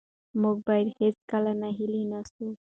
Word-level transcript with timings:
موږ 0.41 0.57
باید 0.67 0.87
هېڅکله 1.01 1.51
ناهیلي 1.61 2.03
نه 2.11 2.19
سو. 2.31 2.45